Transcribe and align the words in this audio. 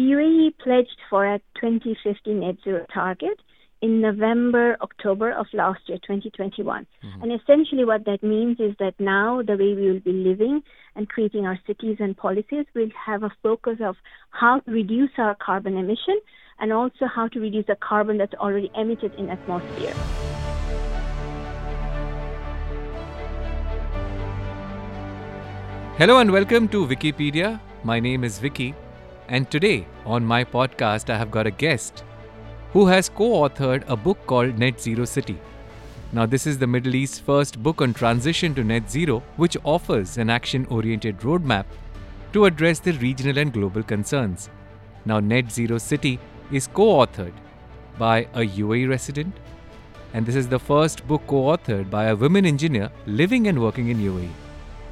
UAE 0.00 0.56
pledged 0.58 0.96
for 1.10 1.26
a 1.26 1.38
2050 1.60 2.32
net 2.32 2.56
zero 2.64 2.86
target 2.92 3.38
in 3.82 4.00
November, 4.00 4.76
October 4.80 5.30
of 5.32 5.46
last 5.52 5.80
year, 5.88 5.98
2021. 5.98 6.86
Mm-hmm. 7.04 7.22
And 7.22 7.32
essentially, 7.32 7.84
what 7.84 8.04
that 8.06 8.22
means 8.22 8.58
is 8.60 8.74
that 8.78 8.94
now 8.98 9.42
the 9.42 9.56
way 9.56 9.74
we 9.74 9.90
will 9.90 10.00
be 10.00 10.12
living 10.12 10.62
and 10.96 11.08
creating 11.08 11.46
our 11.46 11.58
cities 11.66 11.96
and 12.00 12.16
policies 12.16 12.64
will 12.74 12.88
have 13.06 13.22
a 13.22 13.30
focus 13.42 13.78
of 13.82 13.96
how 14.30 14.60
to 14.60 14.70
reduce 14.70 15.10
our 15.18 15.34
carbon 15.34 15.76
emission 15.76 16.18
and 16.60 16.72
also 16.72 17.06
how 17.06 17.28
to 17.28 17.40
reduce 17.40 17.66
the 17.66 17.76
carbon 17.76 18.16
that's 18.16 18.34
already 18.34 18.70
emitted 18.74 19.14
in 19.16 19.28
atmosphere. 19.28 19.94
Hello 25.98 26.18
and 26.18 26.30
welcome 26.30 26.68
to 26.68 26.86
Vickypedia. 26.86 27.60
My 27.84 28.00
name 28.00 28.24
is 28.24 28.38
Vicky, 28.38 28.74
and 29.30 29.48
today 29.48 29.86
on 30.04 30.24
my 30.24 30.44
podcast 30.44 31.08
I 31.08 31.16
have 31.16 31.30
got 31.30 31.46
a 31.46 31.52
guest 31.52 32.02
who 32.72 32.86
has 32.86 33.08
co 33.08 33.28
authored 33.42 33.84
a 33.88 33.96
book 33.96 34.26
called 34.26 34.58
Net 34.58 34.80
Zero 34.80 35.04
City. 35.04 35.38
Now, 36.12 36.26
this 36.26 36.46
is 36.48 36.58
the 36.58 36.66
Middle 36.66 36.96
East's 36.96 37.20
first 37.20 37.62
book 37.62 37.80
on 37.80 37.94
transition 37.94 38.54
to 38.56 38.64
net 38.64 38.90
zero, 38.90 39.22
which 39.36 39.56
offers 39.62 40.18
an 40.18 40.28
action 40.28 40.66
oriented 40.66 41.20
roadmap 41.20 41.66
to 42.32 42.46
address 42.46 42.80
the 42.80 42.92
regional 42.94 43.38
and 43.38 43.52
global 43.52 43.84
concerns. 43.84 44.50
Now, 45.04 45.20
Net 45.20 45.52
Zero 45.52 45.78
City 45.78 46.18
is 46.50 46.66
co 46.66 46.88
authored 46.98 47.32
by 47.98 48.26
a 48.34 48.40
UAE 48.40 48.88
resident, 48.88 49.36
and 50.12 50.26
this 50.26 50.34
is 50.34 50.48
the 50.48 50.58
first 50.58 51.06
book 51.06 51.22
co 51.28 51.42
authored 51.56 51.90
by 51.90 52.06
a 52.06 52.16
women 52.16 52.44
engineer 52.44 52.90
living 53.06 53.46
and 53.46 53.62
working 53.62 53.88
in 53.88 53.98
UAE. 53.98 54.49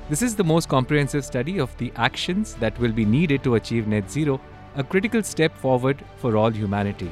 This 0.08 0.22
is 0.22 0.34
the 0.34 0.44
most 0.44 0.70
comprehensive 0.70 1.22
study 1.22 1.60
of 1.60 1.76
the 1.76 1.92
actions 1.96 2.54
that 2.60 2.78
will 2.78 2.92
be 2.92 3.04
needed 3.04 3.42
to 3.44 3.56
achieve 3.56 3.86
net 3.86 4.10
zero, 4.10 4.40
a 4.76 4.82
critical 4.82 5.22
step 5.22 5.54
forward 5.54 6.02
for 6.16 6.34
all 6.34 6.48
humanity. 6.48 7.10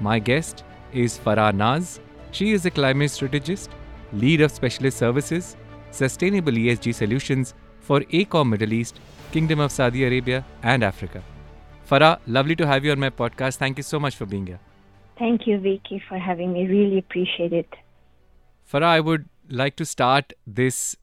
My 0.00 0.18
guest 0.18 0.64
is 0.94 1.18
Farah 1.18 1.54
Naz. 1.54 2.00
She 2.30 2.52
is 2.52 2.64
a 2.64 2.70
climate 2.70 3.10
strategist, 3.10 3.68
lead 4.14 4.40
of 4.40 4.52
specialist 4.52 4.96
services, 4.96 5.58
sustainable 5.90 6.52
ESG 6.52 6.94
solutions 6.94 7.52
for 7.80 8.00
AECOM 8.00 8.48
Middle 8.48 8.72
East, 8.72 9.00
Kingdom 9.30 9.60
of 9.60 9.70
Saudi 9.70 10.06
Arabia, 10.06 10.46
and 10.62 10.82
Africa. 10.82 11.22
Farah, 11.86 12.18
lovely 12.26 12.56
to 12.56 12.66
have 12.66 12.86
you 12.86 12.92
on 12.92 13.00
my 13.00 13.10
podcast. 13.10 13.56
Thank 13.56 13.76
you 13.76 13.82
so 13.82 14.00
much 14.00 14.16
for 14.16 14.24
being 14.24 14.46
here. 14.46 14.60
Thank 15.18 15.46
you, 15.46 15.58
Vicky, 15.58 16.02
for 16.08 16.18
having 16.18 16.54
me. 16.54 16.66
Really 16.66 16.96
appreciate 16.96 17.52
it. 17.52 17.68
Farah, 18.72 18.94
I 18.98 19.00
would 19.00 19.28
like 19.50 19.76
to 19.76 19.84
start 19.84 20.32
this 20.46 20.96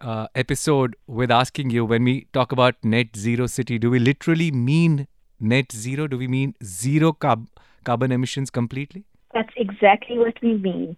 uh, 0.00 0.26
episode 0.34 0.96
with 1.06 1.30
asking 1.30 1.70
you 1.70 1.84
when 1.84 2.04
we 2.04 2.26
talk 2.32 2.52
about 2.52 2.74
net 2.82 3.16
zero 3.16 3.46
city, 3.46 3.78
do 3.78 3.90
we 3.90 3.98
literally 3.98 4.50
mean 4.50 5.06
net 5.40 5.72
zero? 5.72 6.06
Do 6.06 6.18
we 6.18 6.28
mean 6.28 6.54
zero 6.62 7.12
carb- 7.12 7.48
carbon 7.84 8.12
emissions 8.12 8.50
completely? 8.50 9.04
That's 9.34 9.52
exactly 9.56 10.18
what 10.18 10.34
we 10.42 10.54
mean. 10.54 10.96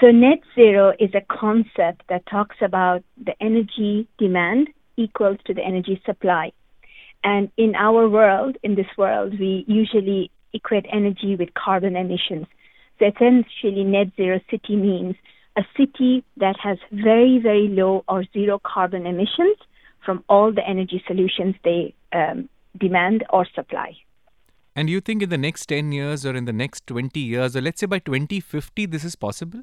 So, 0.00 0.10
net 0.10 0.40
zero 0.54 0.92
is 0.98 1.10
a 1.14 1.22
concept 1.22 2.02
that 2.08 2.26
talks 2.26 2.56
about 2.60 3.02
the 3.22 3.34
energy 3.40 4.08
demand 4.18 4.68
equals 4.96 5.38
to 5.46 5.54
the 5.54 5.62
energy 5.62 6.00
supply. 6.04 6.52
And 7.24 7.50
in 7.56 7.74
our 7.74 8.08
world, 8.08 8.56
in 8.62 8.74
this 8.74 8.86
world, 8.98 9.38
we 9.38 9.64
usually 9.66 10.30
equate 10.52 10.86
energy 10.92 11.36
with 11.36 11.54
carbon 11.54 11.96
emissions. 11.96 12.46
So, 12.98 13.06
essentially, 13.06 13.84
net 13.84 14.08
zero 14.16 14.40
city 14.50 14.76
means 14.76 15.16
a 15.56 15.62
city 15.76 16.24
that 16.36 16.56
has 16.62 16.78
very, 16.92 17.38
very 17.42 17.68
low 17.68 18.04
or 18.08 18.24
zero 18.32 18.60
carbon 18.64 19.06
emissions 19.06 19.56
from 20.04 20.22
all 20.28 20.52
the 20.52 20.66
energy 20.66 21.02
solutions 21.06 21.54
they 21.64 21.94
um, 22.12 22.48
demand 22.78 23.24
or 23.30 23.46
supply. 23.54 23.96
And 24.74 24.90
you 24.90 25.00
think 25.00 25.22
in 25.22 25.30
the 25.30 25.38
next 25.38 25.66
10 25.66 25.92
years 25.92 26.26
or 26.26 26.36
in 26.36 26.44
the 26.44 26.52
next 26.52 26.86
20 26.86 27.18
years, 27.18 27.56
or 27.56 27.62
let's 27.62 27.80
say 27.80 27.86
by 27.86 27.98
2050, 27.98 28.86
this 28.86 29.04
is 29.04 29.16
possible? 29.16 29.62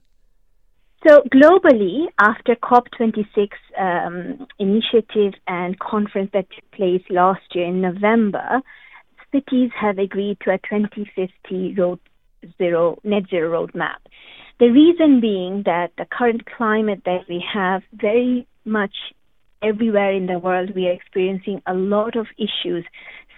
So, 1.08 1.22
globally, 1.34 2.06
after 2.20 2.56
COP26 2.56 3.50
um, 3.78 4.48
initiative 4.58 5.34
and 5.48 5.78
conference 5.78 6.32
that 6.34 6.48
took 6.50 6.72
place 6.72 7.04
last 7.10 7.42
year 7.54 7.66
in 7.66 7.82
November, 7.82 8.62
cities 9.32 9.70
have 9.80 9.98
agreed 9.98 10.38
to 10.46 10.52
a 10.52 10.58
2050 10.60 11.76
road 11.78 12.00
zero, 12.58 12.98
net 13.04 13.24
zero 13.30 13.68
roadmap. 13.68 13.98
The 14.64 14.70
reason 14.70 15.20
being 15.20 15.64
that 15.66 15.92
the 15.98 16.06
current 16.06 16.46
climate 16.46 17.02
that 17.04 17.28
we 17.28 17.44
have 17.54 17.82
very 17.92 18.48
much 18.64 18.96
everywhere 19.62 20.14
in 20.14 20.28
the 20.28 20.40
world, 20.40 20.74
we 20.74 20.88
are 20.88 20.94
experiencing 20.94 21.62
a 21.68 21.74
lot 21.74 22.16
of 22.16 22.28
issues 22.38 22.86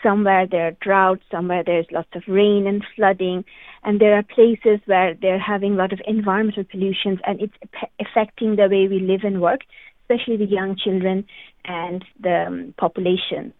Somewhere 0.03 0.45
there 0.45 0.67
are 0.67 0.77
droughts, 0.81 1.23
somewhere 1.31 1.63
there's 1.65 1.87
lots 1.91 2.09
of 2.13 2.21
rain 2.27 2.67
and 2.67 2.85
flooding, 2.95 3.43
and 3.83 3.99
there 3.99 4.15
are 4.15 4.21
places 4.21 4.79
where 4.85 5.15
they're 5.15 5.39
having 5.39 5.73
a 5.73 5.77
lot 5.77 5.93
of 5.93 6.01
environmental 6.05 6.63
pollutions, 6.63 7.17
and 7.25 7.41
it's 7.41 7.57
affecting 7.99 8.55
the 8.55 8.69
way 8.69 8.87
we 8.87 8.99
live 8.99 9.21
and 9.23 9.41
work, 9.41 9.61
especially 10.03 10.37
the 10.37 10.45
young 10.45 10.75
children 10.77 11.25
and 11.63 12.05
the 12.19 12.45
um, 12.45 12.73
population. 12.77 13.51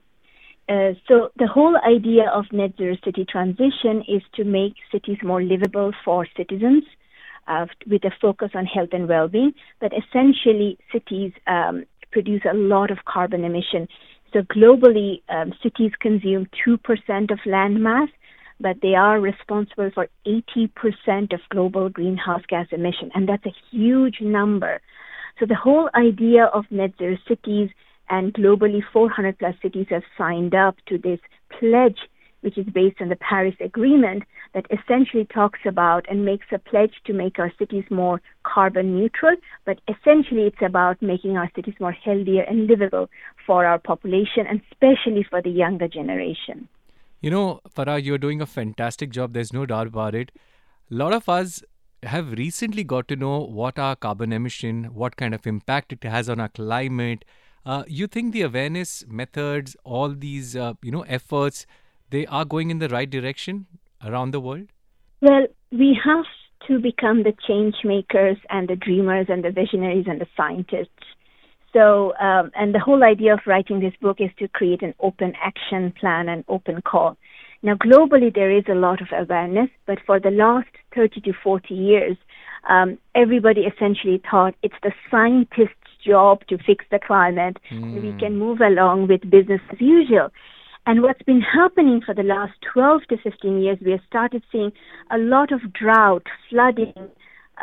Uh, 0.69 0.93
so 1.07 1.31
the 1.37 1.47
whole 1.47 1.77
idea 1.77 2.29
of 2.29 2.45
net 2.51 2.73
zero 2.77 2.95
city 3.03 3.25
transition 3.25 4.03
is 4.07 4.21
to 4.35 4.43
make 4.43 4.73
cities 4.91 5.17
more 5.23 5.41
livable 5.41 5.93
for 6.03 6.27
citizens 6.37 6.83
uh, 7.47 7.65
with 7.87 8.03
a 8.03 8.11
focus 8.21 8.51
on 8.53 8.65
health 8.65 8.89
and 8.91 9.07
well-being. 9.07 9.53
But 9.79 9.91
essentially, 9.93 10.77
cities 10.91 11.31
um, 11.47 11.85
produce 12.11 12.41
a 12.49 12.55
lot 12.55 12.91
of 12.91 13.05
carbon 13.05 13.43
emission. 13.43 13.87
So 14.33 14.41
globally, 14.41 15.21
um, 15.29 15.53
cities 15.63 15.91
consume 15.99 16.47
2% 16.67 17.31
of 17.31 17.39
land 17.45 17.81
mass, 17.81 18.09
but 18.59 18.77
they 18.81 18.95
are 18.95 19.19
responsible 19.19 19.91
for 19.93 20.07
80% 20.25 21.33
of 21.33 21.39
global 21.49 21.89
greenhouse 21.89 22.43
gas 22.47 22.67
emission, 22.71 23.11
and 23.13 23.27
that's 23.27 23.45
a 23.45 23.55
huge 23.71 24.21
number. 24.21 24.81
So 25.39 25.45
the 25.45 25.55
whole 25.55 25.89
idea 25.95 26.45
of 26.45 26.65
net 26.71 26.91
zero 26.97 27.17
cities 27.27 27.69
and 28.09 28.33
globally 28.33 28.81
400 28.93 29.37
plus 29.39 29.55
cities 29.61 29.87
have 29.89 30.03
signed 30.17 30.55
up 30.55 30.75
to 30.87 30.97
this 30.97 31.19
pledge 31.59 31.99
which 32.45 32.57
is 32.57 32.65
based 32.67 33.01
on 33.01 33.09
the 33.09 33.15
Paris 33.15 33.55
Agreement, 33.59 34.23
that 34.53 34.67
essentially 34.69 35.25
talks 35.25 35.59
about 35.65 36.05
and 36.09 36.23
makes 36.23 36.45
a 36.51 36.59
pledge 36.59 36.93
to 37.05 37.11
make 37.11 37.39
our 37.39 37.51
cities 37.59 37.83
more 37.89 38.21
carbon 38.43 38.95
neutral. 38.95 39.35
But 39.65 39.81
essentially, 39.89 40.43
it's 40.43 40.61
about 40.61 41.01
making 41.01 41.35
our 41.35 41.51
cities 41.55 41.73
more 41.79 41.91
healthier 41.91 42.43
and 42.43 42.67
livable 42.67 43.09
for 43.45 43.65
our 43.65 43.79
population, 43.79 44.45
and 44.47 44.61
especially 44.71 45.25
for 45.29 45.41
the 45.41 45.49
younger 45.49 45.87
generation. 45.87 46.69
You 47.21 47.31
know, 47.31 47.61
Farah, 47.75 48.03
you're 48.03 48.19
doing 48.19 48.41
a 48.41 48.45
fantastic 48.45 49.09
job. 49.09 49.33
There's 49.33 49.51
no 49.51 49.65
doubt 49.65 49.87
about 49.87 50.13
it. 50.13 50.31
A 50.91 50.93
lot 50.93 51.11
of 51.11 51.27
us 51.27 51.63
have 52.03 52.31
recently 52.33 52.83
got 52.83 53.07
to 53.07 53.15
know 53.15 53.39
what 53.39 53.79
our 53.79 53.95
carbon 53.95 54.31
emission, 54.31 54.85
what 54.93 55.17
kind 55.17 55.33
of 55.33 55.47
impact 55.47 55.91
it 55.91 56.03
has 56.03 56.29
on 56.29 56.39
our 56.39 56.49
climate. 56.49 57.25
Uh, 57.65 57.83
you 57.87 58.05
think 58.05 58.31
the 58.31 58.43
awareness 58.43 59.03
methods, 59.07 59.75
all 59.83 60.09
these 60.09 60.55
uh, 60.55 60.73
you 60.83 60.91
know 60.91 61.01
efforts 61.03 61.65
they 62.09 62.25
are 62.27 62.45
going 62.45 62.71
in 62.71 62.79
the 62.79 62.89
right 62.89 63.09
direction 63.09 63.65
around 64.03 64.31
the 64.31 64.39
world? 64.39 64.67
Well, 65.21 65.47
we 65.71 65.97
have 66.03 66.25
to 66.67 66.79
become 66.79 67.23
the 67.23 67.33
change 67.47 67.75
makers 67.83 68.37
and 68.49 68.67
the 68.67 68.75
dreamers 68.75 69.27
and 69.29 69.43
the 69.43 69.51
visionaries 69.51 70.05
and 70.07 70.19
the 70.19 70.27
scientists. 70.35 70.89
So, 71.73 72.13
um, 72.17 72.51
and 72.55 72.73
the 72.73 72.79
whole 72.79 73.03
idea 73.03 73.33
of 73.33 73.39
writing 73.45 73.81
this 73.81 73.93
book 74.01 74.17
is 74.19 74.29
to 74.39 74.47
create 74.47 74.81
an 74.81 74.93
open 74.99 75.33
action 75.43 75.93
plan 75.99 76.29
and 76.29 76.45
open 76.47 76.81
call. 76.81 77.17
Now, 77.61 77.73
globally, 77.75 78.33
there 78.33 78.55
is 78.55 78.63
a 78.69 78.75
lot 78.75 79.01
of 79.01 79.07
awareness, 79.11 79.69
but 79.85 79.97
for 80.05 80.19
the 80.19 80.29
last 80.29 80.69
30 80.93 81.21
to 81.21 81.33
40 81.43 81.73
years, 81.73 82.17
um, 82.69 82.97
everybody 83.13 83.61
essentially 83.61 84.21
thought 84.29 84.55
it's 84.63 84.75
the 84.83 84.91
scientist's 85.11 85.75
job 86.05 86.45
to 86.47 86.57
fix 86.57 86.85
the 86.91 86.99
climate. 86.99 87.57
Mm. 87.71 88.01
We 88.01 88.19
can 88.19 88.37
move 88.37 88.61
along 88.61 89.07
with 89.07 89.29
business 89.29 89.61
as 89.71 89.81
usual. 89.81 90.29
And 90.87 91.01
what's 91.01 91.21
been 91.23 91.41
happening 91.41 92.01
for 92.05 92.13
the 92.13 92.23
last 92.23 92.53
12 92.71 93.01
to 93.09 93.17
15 93.17 93.61
years, 93.61 93.79
we 93.83 93.91
have 93.91 94.01
started 94.05 94.43
seeing 94.51 94.71
a 95.09 95.17
lot 95.17 95.51
of 95.51 95.73
drought, 95.73 96.27
flooding, 96.49 96.93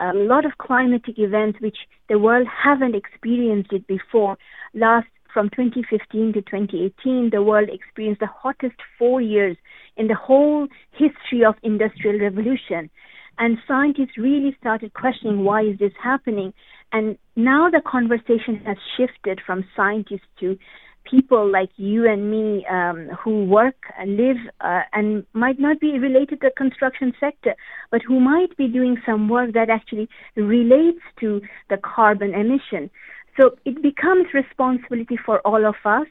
a 0.01 0.13
lot 0.13 0.45
of 0.45 0.59
climatic 0.59 1.19
events 1.19 1.61
which 1.61 1.77
the 2.09 2.19
world 2.19 2.49
haven't 2.49 2.97
experienced 2.97 3.73
it 3.73 3.87
before. 3.87 4.37
Last 4.75 5.07
from 5.33 5.51
2015 5.51 6.33
to 6.33 6.43
2018, 6.43 7.31
the 7.31 7.43
world 7.43 7.69
experienced 7.73 8.21
the 8.21 8.27
hottest 8.27 8.75
four 8.99 9.21
years 9.21 9.57
in 9.97 10.09
the 10.09 10.15
whole 10.15 10.67
history 10.91 11.45
of 11.47 11.55
industrial 11.63 12.19
revolution. 12.19 12.91
And 13.39 13.59
scientists 13.67 14.19
really 14.19 14.57
started 14.61 14.95
questioning 14.95 15.45
why 15.45 15.63
is 15.63 15.79
this 15.79 15.93
happening. 16.03 16.53
And 16.93 17.17
now 17.37 17.71
the 17.71 17.81
conversation 17.87 18.57
has 18.67 18.77
shifted 18.97 19.41
from 19.47 19.65
scientists 19.75 20.29
to 20.41 20.59
people 21.05 21.51
like 21.51 21.71
you 21.77 22.09
and 22.09 22.31
me 22.31 22.67
um, 22.71 23.09
who 23.23 23.45
work 23.45 23.77
and 23.99 24.17
live 24.17 24.37
uh, 24.61 24.83
and 24.93 25.25
might 25.33 25.59
not 25.59 25.81
be 25.81 25.99
related 25.99 26.41
to 26.41 26.49
the 26.49 26.53
construction 26.57 27.13
sector, 27.19 27.55
but 27.91 28.03
who 28.03 28.21
might 28.21 28.57
be 28.57 28.69
doing 28.69 28.97
some 29.05 29.29
work 29.29 29.53
that 29.53 29.71
actually 29.71 30.09
relates 30.37 31.01
to 31.21 31.41
the 31.71 31.77
carbon 31.77 32.35
emission. 32.35 32.91
So 33.41 33.57
it 33.65 33.83
becomes 33.83 34.27
responsibility 34.35 35.19
for 35.25 35.41
all 35.41 35.67
of 35.67 35.77
us. 35.85 36.07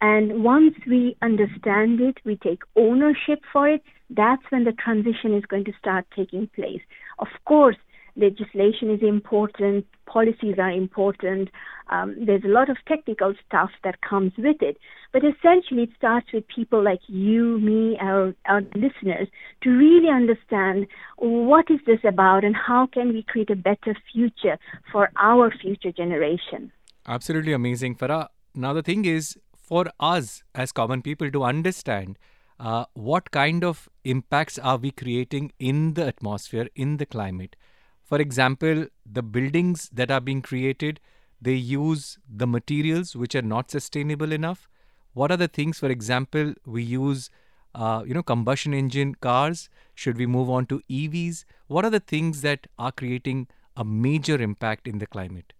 And 0.00 0.44
once 0.44 0.74
we 0.86 1.16
understand 1.22 2.00
it, 2.00 2.18
we 2.24 2.36
take 2.36 2.62
ownership 2.76 3.40
for 3.52 3.68
it, 3.68 3.82
that's 4.10 4.42
when 4.50 4.64
the 4.64 4.72
transition 4.72 5.34
is 5.34 5.44
going 5.46 5.64
to 5.64 5.72
start 5.78 6.06
taking 6.14 6.48
place. 6.54 6.82
Of 7.18 7.28
course, 7.46 7.76
legislation 8.16 8.90
is 8.90 9.02
important, 9.02 9.86
policies 10.06 10.56
are 10.58 10.70
important. 10.70 11.50
Um, 11.90 12.16
there's 12.24 12.44
a 12.44 12.48
lot 12.48 12.70
of 12.70 12.76
technical 12.86 13.34
stuff 13.46 13.70
that 13.82 14.00
comes 14.00 14.32
with 14.38 14.62
it. 14.62 14.78
But 15.12 15.22
essentially, 15.24 15.84
it 15.84 15.90
starts 15.96 16.32
with 16.32 16.44
people 16.48 16.82
like 16.82 17.00
you, 17.06 17.58
me, 17.58 17.96
our, 18.00 18.34
our 18.46 18.62
listeners 18.74 19.28
to 19.62 19.70
really 19.70 20.08
understand 20.08 20.86
what 21.16 21.66
is 21.70 21.80
this 21.86 22.00
about 22.04 22.44
and 22.44 22.56
how 22.56 22.86
can 22.86 23.12
we 23.12 23.22
create 23.22 23.50
a 23.50 23.56
better 23.56 23.96
future 24.12 24.58
for 24.90 25.10
our 25.16 25.52
future 25.52 25.92
generation. 25.92 26.72
Absolutely 27.06 27.52
amazing, 27.52 27.96
Farah. 27.96 28.28
Now, 28.54 28.72
the 28.72 28.82
thing 28.82 29.04
is, 29.04 29.36
for 29.54 29.86
us 29.98 30.42
as 30.54 30.72
common 30.72 31.02
people 31.02 31.30
to 31.30 31.42
understand 31.42 32.18
uh, 32.60 32.84
what 32.94 33.30
kind 33.30 33.64
of 33.64 33.88
impacts 34.04 34.58
are 34.58 34.76
we 34.76 34.90
creating 34.90 35.52
in 35.58 35.94
the 35.94 36.06
atmosphere, 36.06 36.68
in 36.74 36.98
the 36.98 37.06
climate. 37.06 37.56
For 38.04 38.20
example, 38.20 38.86
the 39.10 39.22
buildings 39.22 39.88
that 39.92 40.10
are 40.10 40.20
being 40.20 40.42
created, 40.42 41.00
they 41.40 41.54
use 41.54 42.18
the 42.28 42.46
materials 42.46 43.16
which 43.16 43.34
are 43.34 43.42
not 43.42 43.70
sustainable 43.70 44.30
enough. 44.30 44.68
What 45.14 45.30
are 45.30 45.38
the 45.38 45.48
things, 45.48 45.78
for 45.78 45.88
example, 45.88 46.54
we 46.66 46.82
use, 46.82 47.30
uh, 47.74 48.02
you 48.06 48.12
know, 48.12 48.22
combustion 48.22 48.74
engine 48.74 49.14
cars? 49.14 49.70
Should 49.94 50.18
we 50.18 50.26
move 50.26 50.50
on 50.50 50.66
to 50.66 50.82
EVs? 50.90 51.44
What 51.66 51.84
are 51.86 51.90
the 51.90 52.00
things 52.00 52.42
that 52.42 52.66
are 52.78 52.92
creating 52.92 53.48
a 53.74 53.84
major 53.84 54.40
impact 54.40 54.86
in 54.86 54.98
the 54.98 55.06
climate? 55.06 55.54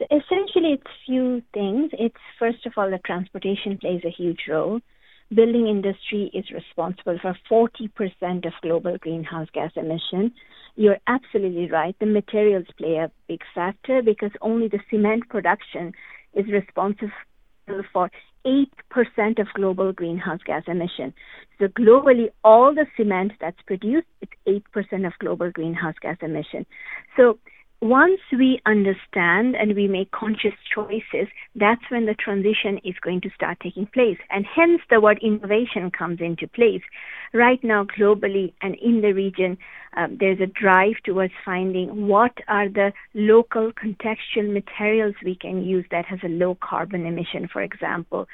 Essentially, 0.00 0.74
it's 0.74 0.90
few 1.06 1.42
things. 1.54 1.90
It's 1.94 2.16
first 2.38 2.66
of 2.66 2.74
all, 2.76 2.90
the 2.90 2.98
transportation 2.98 3.78
plays 3.78 4.02
a 4.04 4.10
huge 4.10 4.42
role. 4.48 4.80
Building 5.34 5.66
industry 5.66 6.30
is 6.32 6.50
responsible 6.50 7.18
for 7.20 7.36
40% 7.50 8.46
of 8.46 8.52
global 8.62 8.96
greenhouse 8.98 9.48
gas 9.52 9.72
emission. 9.76 10.32
You're 10.78 10.98
absolutely 11.08 11.68
right. 11.68 11.96
The 11.98 12.06
materials 12.06 12.66
play 12.76 12.98
a 12.98 13.10
big 13.26 13.40
factor 13.52 14.00
because 14.00 14.30
only 14.40 14.68
the 14.68 14.78
cement 14.88 15.28
production 15.28 15.92
is 16.34 16.46
responsible 16.46 17.10
for 17.92 18.08
8% 18.46 18.68
of 19.40 19.48
global 19.56 19.92
greenhouse 19.92 20.38
gas 20.46 20.62
emission. 20.68 21.14
So 21.58 21.66
globally, 21.66 22.28
all 22.44 22.72
the 22.76 22.86
cement 22.96 23.32
that's 23.40 23.60
produced, 23.66 24.06
it's 24.20 24.32
8% 24.46 25.04
of 25.04 25.14
global 25.18 25.50
greenhouse 25.50 25.96
gas 26.00 26.16
emission. 26.22 26.64
So 27.16 27.40
once 27.80 28.20
we 28.32 28.60
understand 28.66 29.54
and 29.54 29.76
we 29.76 29.86
make 29.86 30.10
conscious 30.10 30.54
choices, 30.74 31.28
that's 31.54 31.82
when 31.90 32.06
the 32.06 32.14
transition 32.14 32.78
is 32.84 32.94
going 33.02 33.20
to 33.22 33.30
start 33.30 33.58
taking 33.60 33.86
place. 33.86 34.18
And 34.30 34.44
hence 34.44 34.80
the 34.90 35.00
word 35.00 35.18
innovation 35.22 35.90
comes 35.90 36.20
into 36.20 36.48
place. 36.48 36.82
Right 37.34 37.62
now, 37.62 37.84
globally 37.84 38.52
and 38.62 38.74
in 38.76 39.00
the 39.02 39.12
region, 39.12 39.58
um, 39.96 40.16
there's 40.18 40.40
a 40.40 40.46
drive 40.46 40.94
towards 41.04 41.32
finding 41.44 42.06
what 42.06 42.32
are 42.46 42.68
the 42.68 42.92
local 43.14 43.72
contextual 43.72 44.52
materials 44.52 45.14
we 45.24 45.34
can 45.34 45.64
use 45.64 45.84
that 45.90 46.06
has 46.06 46.20
a 46.24 46.28
low 46.28 46.56
carbon 46.62 47.04
emission, 47.06 47.48
for 47.52 47.62
example. 47.62 48.26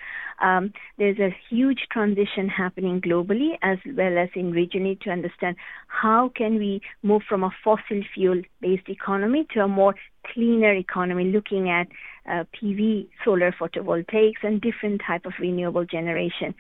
Um, 0.43 0.73
there's 0.99 1.19
a 1.19 1.35
huge 1.49 1.87
transition 1.91 2.49
happening 2.49 3.01
globally 3.01 3.57
as 3.63 3.79
well 3.97 4.19
as 4.19 4.29
in 4.35 4.53
regionally 4.53 5.01
to 5.03 5.11
understand 5.11 5.57
how 5.89 6.31
can 6.37 6.57
we 6.59 6.81
move 7.03 7.23
from 7.29 7.45
a 7.45 7.51
fossil 7.63 8.03
fuel 8.15 8.43
based 8.61 8.89
economy 8.89 9.47
to 9.55 9.61
a 9.61 9.69
more 9.69 9.95
cleaner 10.33 10.73
economy 10.73 11.25
looking 11.25 11.71
at 11.71 11.87
uh, 12.29 12.45
PV, 12.55 13.09
solar 13.25 13.53
photovoltaics, 13.53 14.43
and 14.43 14.61
different 14.61 15.01
type 15.07 15.27
of 15.27 15.33
renewable 15.39 15.85
generation. 15.85 16.55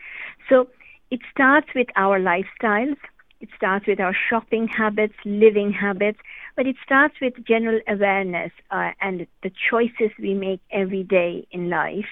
So 0.48 0.68
it 1.10 1.20
starts 1.30 1.68
with 1.74 1.88
our 1.96 2.18
lifestyles. 2.18 2.96
It 3.40 3.48
starts 3.56 3.86
with 3.86 4.00
our 4.00 4.16
shopping 4.30 4.68
habits, 4.68 5.14
living 5.24 5.72
habits, 5.72 6.18
but 6.56 6.66
it 6.66 6.76
starts 6.82 7.14
with 7.20 7.34
general 7.46 7.80
awareness 7.86 8.52
uh, 8.70 8.92
and 9.00 9.26
the 9.42 9.52
choices 9.70 10.10
we 10.18 10.34
make 10.34 10.60
every 10.70 11.02
day 11.02 11.46
in 11.50 11.68
life 11.68 12.06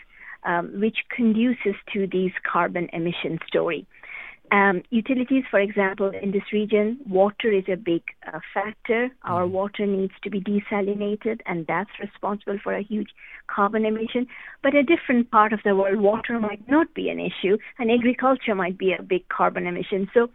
um, 0.45 0.81
which 0.81 0.99
conduces 1.15 1.75
to 1.93 2.07
these 2.07 2.33
carbon 2.51 2.89
emission 2.93 3.39
story. 3.47 3.87
Um, 4.53 4.83
utilities, 4.91 5.45
for 5.51 5.59
example, 5.59 6.11
in 6.11 6.31
this 6.31 6.53
region, 6.53 6.99
water 7.09 7.51
is 7.51 7.65
a 7.73 7.77
big 7.77 8.03
uh, 8.27 8.39
factor. 8.53 9.09
Our 9.25 9.45
mm-hmm. 9.45 9.55
water 9.55 9.87
needs 9.87 10.13
to 10.25 10.31
be 10.31 10.43
desalinated, 10.43 11.41
and 11.47 11.67
that's 11.67 11.91
responsible 11.99 12.59
for 12.63 12.75
a 12.75 12.83
huge 12.83 13.09
carbon 13.47 13.87
emission. 13.87 14.27
But 14.63 14.75
a 14.75 14.83
different 14.83 15.31
part 15.31 15.55
of 15.55 15.61
the 15.65 15.75
world, 15.75 16.01
water 16.01 16.39
might 16.39 16.69
not 16.69 16.93
be 16.93 17.09
an 17.09 17.19
issue, 17.19 17.57
and 17.79 17.91
agriculture 17.91 18.55
might 18.55 18.77
be 18.77 18.93
a 18.93 19.03
big 19.03 19.27
carbon 19.31 19.67
emission. 19.67 20.11
So 20.13 20.29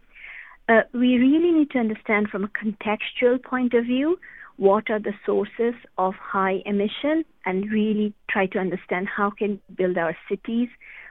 uh, 0.68 0.82
we 0.92 1.16
really 1.16 1.52
need 1.52 1.70
to 1.70 1.78
understand 1.78 2.28
from 2.28 2.42
a 2.42 2.48
contextual 2.48 3.40
point 3.40 3.72
of 3.72 3.84
view 3.84 4.18
what 4.56 4.90
are 4.90 4.98
the 4.98 5.14
sources 5.24 5.74
of 5.96 6.14
high 6.14 6.60
emission 6.66 7.24
and 7.46 7.70
really 7.70 8.12
try 8.28 8.46
to 8.46 8.58
understand 8.58 9.06
how 9.06 9.30
can 9.30 9.60
we 9.68 9.74
build 9.76 9.96
our 9.96 10.16
cities, 10.28 10.68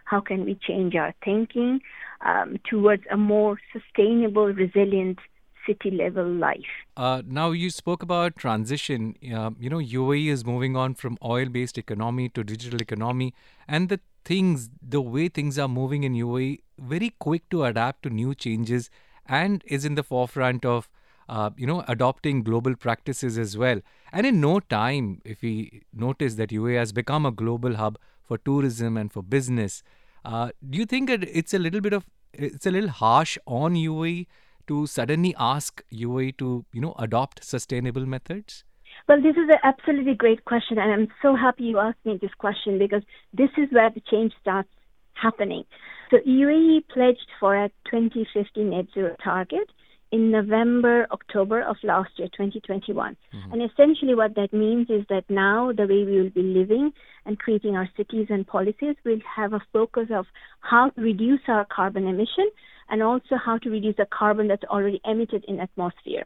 how 0.09 0.19
can 0.19 0.45
we 0.45 0.55
change 0.67 0.95
our 0.95 1.13
thinking 1.23 1.81
um, 2.25 2.57
towards 2.69 3.03
a 3.11 3.17
more 3.17 3.59
sustainable, 3.73 4.47
resilient 4.47 5.19
city 5.65 5.91
level 5.91 6.25
life. 6.25 6.73
Uh, 6.95 7.21
now 7.27 7.51
you 7.51 7.69
spoke 7.69 8.01
about 8.01 8.37
transition. 8.37 9.15
Uh, 9.21 9.51
you 9.59 9.69
know, 9.69 9.79
UAE 9.79 10.27
is 10.29 10.45
moving 10.45 10.77
on 10.77 10.95
from 10.95 11.17
oil-based 11.23 11.77
economy 11.77 12.29
to 12.29 12.43
digital 12.43 12.81
economy, 12.81 13.33
and 13.67 13.89
the 13.89 13.99
things, 14.23 14.69
the 14.81 15.01
way 15.01 15.27
things 15.27 15.59
are 15.59 15.67
moving 15.67 16.05
in 16.05 16.13
UAE, 16.13 16.59
very 16.79 17.13
quick 17.19 17.49
to 17.49 17.65
adapt 17.65 18.03
to 18.03 18.09
new 18.09 18.33
changes, 18.33 18.89
and 19.25 19.61
is 19.65 19.83
in 19.83 19.95
the 19.95 20.03
forefront 20.03 20.65
of 20.65 20.89
uh, 21.29 21.49
you 21.57 21.67
know, 21.67 21.83
adopting 21.89 22.41
global 22.41 22.75
practices 22.75 23.37
as 23.37 23.57
well. 23.57 23.81
And 24.13 24.25
in 24.25 24.39
no 24.39 24.61
time, 24.61 25.21
if 25.25 25.41
we 25.41 25.81
notice 25.93 26.35
that 26.35 26.51
UAE 26.51 26.77
has 26.77 26.93
become 26.93 27.25
a 27.25 27.31
global 27.31 27.75
hub 27.75 27.97
for 28.23 28.37
tourism 28.37 28.95
and 28.95 29.11
for 29.11 29.21
business, 29.21 29.83
uh, 30.27 30.49
do 30.69 30.77
you 30.77 30.85
think 30.85 31.09
that 31.09 31.23
it's 31.23 31.53
a 31.53 31.59
little 31.59 31.81
bit 31.81 31.93
of 31.93 32.05
it's 32.33 32.65
a 32.65 32.71
little 32.71 32.89
harsh 32.89 33.37
on 33.45 33.75
UAE 33.75 34.27
to 34.67 34.85
suddenly 34.85 35.33
ask 35.39 35.83
UAE 35.91 36.37
to 36.39 36.65
you 36.73 36.81
know 36.81 36.95
adopt 36.99 37.43
sustainable 37.43 38.05
methods? 38.05 38.63
Well, 39.07 39.21
this 39.21 39.37
is 39.37 39.49
an 39.49 39.59
absolutely 39.63 40.15
great 40.15 40.43
question, 40.43 40.77
and 40.77 40.91
I'm 40.91 41.07
so 41.21 41.35
happy 41.35 41.63
you 41.63 41.79
asked 41.79 42.03
me 42.03 42.17
this 42.21 42.33
question 42.37 42.77
because 42.77 43.03
this 43.33 43.49
is 43.57 43.71
where 43.71 43.89
the 43.89 44.01
change 44.11 44.33
starts 44.41 44.69
happening. 45.13 45.63
So 46.11 46.17
UAE 46.17 46.87
pledged 46.89 47.29
for 47.39 47.55
a 47.55 47.69
2050 47.89 48.63
net 48.63 48.85
zero 48.93 49.15
target, 49.23 49.71
in 50.11 50.31
November, 50.31 51.07
October 51.11 51.61
of 51.61 51.75
last 51.83 52.11
year, 52.17 52.27
2021. 52.29 53.15
Mm-hmm. 53.33 53.51
And 53.51 53.61
essentially, 53.61 54.15
what 54.15 54.35
that 54.35 54.53
means 54.53 54.89
is 54.89 55.05
that 55.09 55.25
now 55.29 55.71
the 55.71 55.83
way 55.83 56.05
we 56.05 56.21
will 56.21 56.29
be 56.29 56.43
living 56.43 56.91
and 57.25 57.37
creating 57.37 57.75
our 57.75 57.89
cities 57.97 58.27
and 58.29 58.47
policies 58.47 58.95
will 59.03 59.19
have 59.35 59.53
a 59.53 59.61
focus 59.73 60.07
of 60.13 60.25
how 60.61 60.89
to 60.89 61.01
reduce 61.01 61.41
our 61.47 61.65
carbon 61.65 62.07
emission 62.07 62.49
and 62.89 63.03
also 63.03 63.35
how 63.43 63.57
to 63.59 63.69
reduce 63.69 63.95
the 63.97 64.07
carbon 64.11 64.47
that's 64.47 64.63
already 64.65 65.01
emitted 65.05 65.43
in 65.47 65.59
atmosphere. 65.59 66.23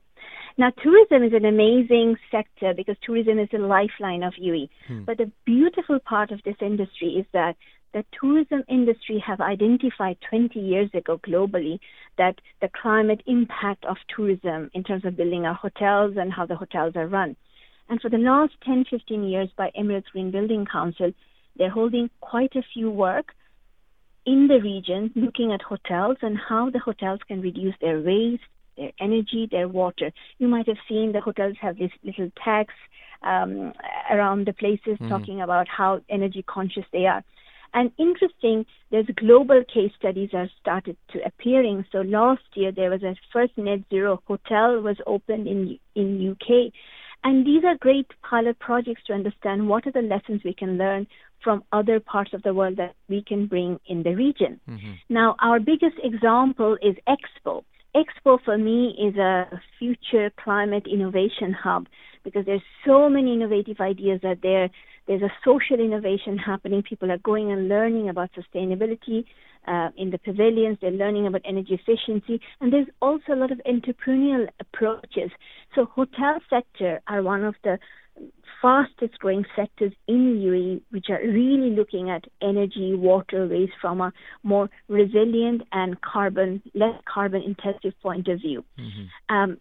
Now, 0.58 0.72
tourism 0.84 1.24
is 1.24 1.34
an 1.34 1.46
amazing 1.46 2.18
sector 2.30 2.74
because 2.76 2.96
tourism 3.04 3.40
is 3.40 3.50
the 3.52 3.60
lifeline 3.60 4.24
of 4.24 4.34
UAE. 4.34 4.70
Hmm. 4.88 5.04
But 5.04 5.18
the 5.18 5.32
beautiful 5.46 6.00
part 6.00 6.32
of 6.32 6.42
this 6.44 6.58
industry 6.62 7.16
is 7.20 7.26
that 7.34 7.56
the 7.94 8.06
tourism 8.20 8.64
industry 8.70 9.22
have 9.26 9.42
identified 9.42 10.18
20 10.30 10.60
years 10.60 10.90
ago 10.94 11.20
globally 11.28 11.80
that 12.18 12.36
the 12.62 12.70
climate 12.82 13.22
impact 13.26 13.84
of 13.86 13.98
tourism 14.16 14.70
in 14.74 14.84
terms 14.84 15.04
of 15.06 15.18
building 15.18 15.46
our 15.46 15.54
hotels 15.54 16.16
and 16.18 16.32
how 16.32 16.46
the 16.46 16.56
hotels 16.56 16.96
are 16.96 17.08
run. 17.08 17.36
And 17.90 18.00
for 18.00 18.10
the 18.10 18.18
last 18.18 18.54
10, 18.66 18.86
15 18.90 19.24
years 19.26 19.50
by 19.58 19.72
Emirates 19.78 20.06
Green 20.12 20.32
Building 20.32 20.66
Council, 20.72 21.12
they're 21.58 21.70
holding 21.70 22.10
quite 22.22 22.56
a 22.56 22.64
few 22.74 22.90
work 22.90 23.34
in 24.26 24.48
the 24.48 24.60
region 24.62 25.12
looking 25.16 25.52
at 25.52 25.62
hotels 25.62 26.18
and 26.22 26.38
how 26.38 26.70
the 26.70 26.80
hotels 26.80 27.20
can 27.28 27.42
reduce 27.42 27.76
their 27.82 28.00
waste, 28.00 28.44
their 28.78 28.92
energy, 29.00 29.48
their 29.50 29.68
water. 29.68 30.12
You 30.38 30.48
might 30.48 30.68
have 30.68 30.78
seen 30.88 31.12
the 31.12 31.22
hotels 31.22 31.56
have 31.62 31.78
these 31.78 31.92
little 32.04 32.32
tags 32.44 32.74
um, 33.24 33.74
around 34.10 34.48
the 34.48 34.54
places 34.54 34.98
mm-hmm. 34.98 35.10
talking 35.10 35.42
about 35.42 35.68
how 35.68 36.02
energy 36.10 36.44
conscious 36.48 36.86
they 36.92 37.06
are. 37.06 37.24
And 37.74 37.92
interesting, 37.98 38.66
there's 38.90 39.06
global 39.16 39.64
case 39.74 39.92
studies 39.98 40.32
are 40.34 40.50
started 40.60 40.98
to 41.14 41.26
appearing. 41.26 41.86
So 41.92 42.00
last 42.00 42.44
year 42.54 42.72
there 42.72 42.90
was 42.90 43.02
a 43.02 43.16
first 43.32 43.58
net 43.58 43.80
zero 43.90 44.22
hotel 44.28 44.82
was 44.82 44.98
opened 45.08 45.48
in 45.48 45.80
in 45.96 46.32
UK, 46.32 46.74
and 47.24 47.46
these 47.46 47.64
are 47.64 47.78
great 47.80 48.08
pilot 48.30 48.60
projects 48.60 49.04
to 49.08 49.14
understand 49.14 49.70
what 49.70 49.88
are 49.88 49.92
the 49.92 50.02
lessons 50.02 50.42
we 50.44 50.54
can 50.54 50.78
learn 50.78 51.08
from 51.44 51.64
other 51.72 52.00
parts 52.00 52.34
of 52.34 52.42
the 52.44 52.54
world 52.54 52.78
that 52.78 52.94
we 53.10 53.24
can 53.24 53.48
bring 53.48 53.80
in 53.88 54.04
the 54.04 54.16
region. 54.16 54.60
Mm-hmm. 54.70 54.94
Now, 55.10 55.36
our 55.40 55.60
biggest 55.60 55.98
example 56.04 56.78
is 56.82 56.96
Expo. 57.08 57.64
Expo 57.96 58.40
for 58.44 58.58
me 58.58 58.96
is 59.08 59.18
a 59.18 59.62
future 59.78 60.32
climate 60.44 60.86
innovation 60.88 61.52
hub 61.54 61.88
because 62.24 62.46
there's 62.46 62.62
so 62.86 63.10
many 63.10 63.34
innovative 63.34 63.80
ideas 63.80 64.20
that 64.22 64.40
there 64.42 64.70
There's 65.08 65.24
a 65.24 65.34
social 65.44 65.80
innovation 65.80 66.38
happening. 66.38 66.84
People 66.84 67.10
are 67.12 67.18
going 67.32 67.52
and 67.52 67.68
learning 67.68 68.08
about 68.08 68.30
sustainability 68.40 69.26
uh, 69.72 69.90
in 69.98 70.12
the 70.12 70.20
pavilions. 70.20 70.78
They're 70.80 71.00
learning 71.04 71.26
about 71.28 71.42
energy 71.44 71.74
efficiency, 71.82 72.40
and 72.60 72.72
there's 72.72 72.92
also 73.02 73.34
a 73.34 73.40
lot 73.44 73.52
of 73.52 73.60
entrepreneurial 73.66 74.48
approaches. 74.64 75.32
So, 75.74 75.86
hotel 75.86 76.36
sector 76.50 77.02
are 77.08 77.22
one 77.24 77.44
of 77.44 77.56
the 77.66 77.80
fastest 78.62 79.18
growing 79.20 79.46
sectors 79.56 79.92
in 80.08 80.40
UAE, 80.40 80.82
which 80.92 81.08
are 81.10 81.20
really 81.20 81.72
looking 81.72 82.10
at 82.10 82.26
energy, 82.42 82.94
water, 82.94 83.48
waste 83.48 83.74
from 83.82 84.02
a 84.02 84.14
more 84.44 84.70
resilient 84.88 85.64
and 85.72 86.00
carbon, 86.02 86.62
less 86.76 86.96
carbon 87.12 87.42
intensive 87.42 88.00
point 88.02 88.28
of 88.28 88.40
view. 88.40 88.64
Mm-hmm. 88.80 89.36
Um, 89.36 89.58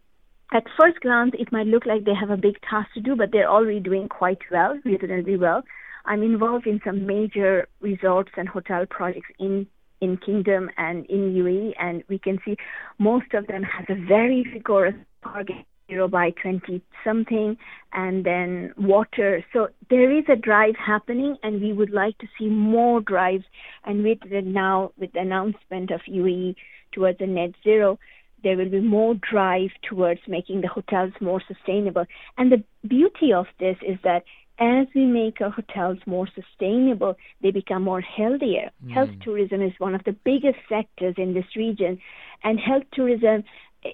at 0.53 0.65
first 0.79 1.01
glance, 1.01 1.33
it 1.39 1.53
might 1.53 1.67
look 1.67 1.87
like 1.87 2.05
they 2.05 2.15
have 2.15 2.31
a 2.31 2.37
big 2.37 2.61
task 2.69 2.89
to 2.95 3.01
do, 3.01 3.15
but 3.17 3.31
they're 3.33 3.49
already 3.49 3.81
doing 3.81 4.09
quite 4.09 4.41
well, 4.51 4.79
reasonably 4.85 5.37
well. 5.37 5.63
I'm 6.05 6.23
involved 6.23 6.67
in 6.67 6.81
some 6.85 7.07
major 7.07 7.69
resorts 7.81 8.33
and 8.37 8.49
hotel 8.49 8.85
projects 8.89 9.29
in 9.39 9.67
in 10.01 10.17
Kingdom 10.17 10.71
and 10.79 11.05
in 11.07 11.35
UAE, 11.35 11.75
and 11.79 12.03
we 12.09 12.19
can 12.19 12.39
see 12.43 12.57
most 12.99 13.35
of 13.35 13.47
them 13.49 13.63
have 13.63 13.85
a 13.91 14.01
very 14.07 14.51
rigorous 14.51 14.95
target 15.23 15.67
zero 15.91 16.09
by 16.09 16.31
20 16.43 16.81
something 17.05 17.57
and 17.93 18.25
then 18.25 18.73
water 18.79 19.45
so 19.53 19.69
there 19.91 20.17
is 20.17 20.25
a 20.29 20.37
drive 20.37 20.75
happening 20.77 21.37
and 21.43 21.61
we 21.61 21.73
would 21.73 21.91
like 21.91 22.17
to 22.19 22.27
see 22.39 22.47
more 22.47 23.01
drives 23.01 23.45
and 23.85 24.05
with 24.05 24.19
the 24.31 24.41
now 24.43 24.93
with 24.99 25.13
the 25.13 25.21
announcement 25.21 25.91
of 25.91 26.01
UAE 26.09 26.55
towards 26.93 27.19
the 27.19 27.27
net 27.27 27.51
zero 27.65 27.99
there 28.43 28.57
will 28.57 28.71
be 28.71 28.81
more 28.81 29.15
drive 29.15 29.71
towards 29.89 30.21
making 30.29 30.61
the 30.61 30.69
hotels 30.69 31.13
more 31.21 31.43
sustainable 31.47 32.05
and 32.39 32.53
the 32.53 32.63
beauty 32.87 33.33
of 33.33 33.47
this 33.59 33.77
is 33.87 33.99
that 34.05 34.23
as 34.61 34.87
we 34.95 35.07
make 35.07 35.41
our 35.41 35.51
hotels 35.51 35.97
more 36.05 36.29
sustainable, 36.35 37.17
they 37.43 37.51
become 37.51 37.83
more 37.83 38.03
healthier. 38.03 38.71
Mm. 38.85 38.93
Health 38.93 39.11
tourism 39.23 39.63
is 39.63 39.73
one 39.79 39.95
of 39.95 40.05
the 40.05 40.13
biggest 40.13 40.59
sectors 40.69 41.15
in 41.17 41.33
this 41.33 41.57
region, 41.57 41.99
and 42.45 42.61
health 42.61 42.85
tourism 42.93 43.43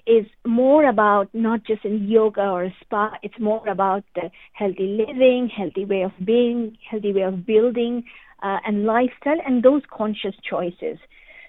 is 0.05 0.25
more 0.45 0.85
about 0.85 1.29
not 1.33 1.63
just 1.63 1.85
in 1.85 2.07
yoga 2.07 2.41
or 2.41 2.63
a 2.63 2.75
spa, 2.81 3.11
it's 3.23 3.39
more 3.39 3.67
about 3.67 4.03
the 4.15 4.29
healthy 4.53 4.97
living, 5.07 5.49
healthy 5.55 5.85
way 5.85 6.01
of 6.01 6.11
being, 6.23 6.77
healthy 6.89 7.13
way 7.13 7.21
of 7.21 7.45
building, 7.45 8.03
uh, 8.43 8.57
and 8.65 8.85
lifestyle, 8.85 9.37
and 9.45 9.63
those 9.63 9.81
conscious 9.89 10.35
choices. 10.47 10.97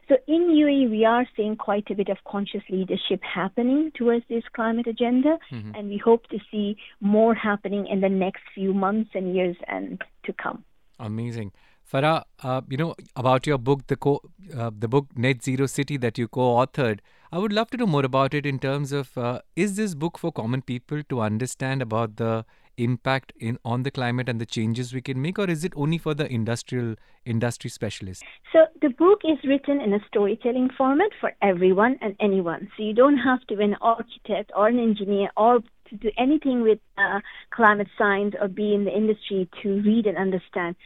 So 0.08 0.16
in 0.26 0.48
UAE, 0.48 0.90
we 0.90 1.04
are 1.04 1.26
seeing 1.36 1.54
quite 1.54 1.90
a 1.90 1.94
bit 1.94 2.08
of 2.08 2.16
conscious 2.26 2.62
leadership 2.70 3.20
happening 3.22 3.92
towards 3.94 4.24
this 4.28 4.42
climate 4.54 4.86
agenda, 4.86 5.38
mm-hmm. 5.52 5.74
and 5.74 5.88
we 5.90 5.98
hope 5.98 6.26
to 6.28 6.38
see 6.50 6.76
more 7.00 7.34
happening 7.34 7.86
in 7.86 8.00
the 8.00 8.08
next 8.08 8.42
few 8.54 8.72
months 8.72 9.10
and 9.14 9.34
years 9.34 9.56
and 9.66 10.02
to 10.24 10.32
come. 10.32 10.64
Amazing. 10.98 11.52
Farah, 11.92 12.22
uh, 12.42 12.60
you 12.68 12.76
know 12.76 12.94
about 13.16 13.46
your 13.46 13.58
book, 13.58 13.86
the 13.86 13.96
co- 13.96 14.22
uh, 14.56 14.70
the 14.76 14.88
book 14.88 15.06
Net 15.16 15.42
Zero 15.42 15.66
City 15.66 15.96
that 15.98 16.18
you 16.18 16.28
co-authored. 16.28 17.00
I 17.30 17.38
would 17.38 17.52
love 17.52 17.70
to 17.70 17.76
know 17.76 17.86
more 17.86 18.04
about 18.04 18.34
it 18.34 18.46
in 18.46 18.58
terms 18.58 18.92
of 18.92 19.16
uh, 19.18 19.40
is 19.56 19.76
this 19.76 19.94
book 19.94 20.18
for 20.18 20.32
common 20.32 20.62
people 20.62 21.02
to 21.08 21.20
understand 21.20 21.82
about 21.82 22.16
the 22.16 22.44
impact 22.78 23.32
in 23.38 23.58
on 23.64 23.82
the 23.82 23.90
climate 23.90 24.28
and 24.28 24.40
the 24.40 24.46
changes 24.46 24.94
we 24.94 25.00
can 25.02 25.20
make, 25.20 25.38
or 25.38 25.50
is 25.50 25.64
it 25.64 25.72
only 25.76 25.98
for 25.98 26.14
the 26.14 26.32
industrial 26.32 26.94
industry 27.24 27.68
specialists? 27.68 28.24
So 28.52 28.66
the 28.80 28.90
book 28.90 29.20
is 29.24 29.38
written 29.44 29.80
in 29.80 29.92
a 29.92 30.00
storytelling 30.06 30.70
format 30.76 31.10
for 31.20 31.32
everyone 31.42 31.98
and 32.00 32.16
anyone. 32.20 32.70
So 32.76 32.82
you 32.82 32.94
don't 32.94 33.18
have 33.18 33.46
to 33.48 33.56
be 33.56 33.64
an 33.64 33.76
architect 33.80 34.52
or 34.56 34.68
an 34.68 34.78
engineer 34.78 35.28
or 35.36 35.60
to 35.90 35.96
do 35.96 36.10
anything 36.16 36.62
with 36.62 36.78
uh, 36.96 37.20
climate 37.50 37.88
science 37.96 38.34
or 38.40 38.48
be 38.48 38.74
in 38.74 38.84
the 38.84 38.96
industry 38.96 39.48
to 39.62 39.80
read 39.82 40.06
and 40.06 40.16
understand. 40.16 40.76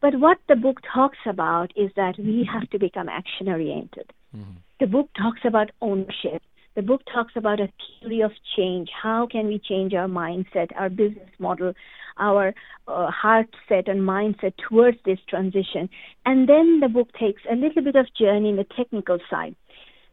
But 0.00 0.18
what 0.18 0.38
the 0.48 0.56
book 0.56 0.80
talks 0.92 1.18
about 1.26 1.72
is 1.76 1.90
that 1.96 2.18
we 2.18 2.48
have 2.50 2.68
to 2.70 2.78
become 2.78 3.08
action 3.08 3.48
oriented. 3.48 4.12
Mm-hmm. 4.34 4.52
The 4.80 4.86
book 4.86 5.10
talks 5.16 5.40
about 5.44 5.70
ownership. 5.80 6.42
The 6.74 6.82
book 6.82 7.02
talks 7.12 7.34
about 7.36 7.60
a 7.60 7.68
theory 8.00 8.20
of 8.20 8.30
change. 8.56 8.88
How 9.02 9.26
can 9.30 9.46
we 9.46 9.58
change 9.58 9.92
our 9.92 10.06
mindset, 10.08 10.68
our 10.76 10.88
business 10.88 11.28
model, 11.38 11.74
our 12.18 12.54
uh, 12.88 13.10
heart 13.10 13.48
set 13.68 13.88
and 13.88 14.00
mindset 14.00 14.54
towards 14.68 14.96
this 15.04 15.18
transition? 15.28 15.90
And 16.24 16.48
then 16.48 16.80
the 16.80 16.88
book 16.88 17.08
takes 17.18 17.42
a 17.50 17.56
little 17.56 17.82
bit 17.82 17.96
of 17.96 18.06
journey 18.14 18.50
in 18.50 18.56
the 18.56 18.66
technical 18.76 19.18
side. 19.28 19.54